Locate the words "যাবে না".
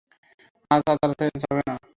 1.43-1.73